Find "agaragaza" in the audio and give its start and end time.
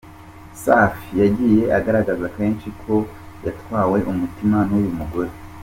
1.77-2.25